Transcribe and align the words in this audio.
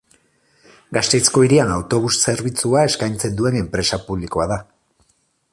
Gasteizko 0.97 1.43
hirian 1.47 1.75
autobus 1.75 2.13
zerbitzua 2.31 2.87
eskaintzen 2.93 3.39
duen 3.43 3.61
enpresa 3.63 4.03
publikoa 4.09 4.53
da. 4.55 4.63